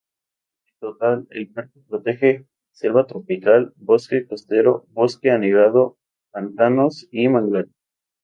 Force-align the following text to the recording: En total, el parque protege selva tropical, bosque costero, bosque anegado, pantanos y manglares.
En 0.69 0.79
total, 0.85 1.27
el 1.29 1.51
parque 1.51 1.79
protege 1.87 2.47
selva 2.71 3.05
tropical, 3.05 3.71
bosque 3.75 4.25
costero, 4.25 4.87
bosque 4.89 5.29
anegado, 5.29 5.99
pantanos 6.31 7.07
y 7.11 7.29
manglares. 7.29 7.71